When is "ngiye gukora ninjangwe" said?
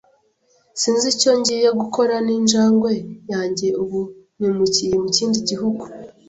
1.39-2.91